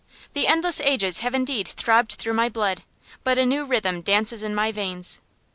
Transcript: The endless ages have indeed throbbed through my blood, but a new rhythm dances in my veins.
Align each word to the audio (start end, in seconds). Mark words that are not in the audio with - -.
The 0.33 0.47
endless 0.47 0.79
ages 0.81 1.19
have 1.19 1.35
indeed 1.35 1.67
throbbed 1.67 2.13
through 2.13 2.33
my 2.33 2.49
blood, 2.49 2.81
but 3.23 3.37
a 3.37 3.45
new 3.45 3.65
rhythm 3.65 4.01
dances 4.01 4.41
in 4.41 4.55
my 4.55 4.71
veins. 4.71 5.19